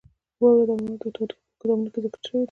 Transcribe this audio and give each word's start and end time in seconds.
واوره 0.41 0.73
د 0.79 0.81
افغان 0.81 0.87
تاریخ 1.01 1.39
په 1.41 1.59
کتابونو 1.59 1.89
کې 1.93 1.99
ذکر 2.03 2.19
شوی 2.25 2.37
دي. 2.37 2.39